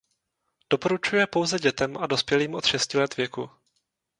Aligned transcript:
Doporučuje 0.69 1.27
pouze 1.27 1.59
dětem 1.59 1.97
a 1.97 2.07
dospělým 2.07 2.55
od 2.55 2.65
šesti 2.65 2.97
let 2.97 3.17
věku. 3.17 3.49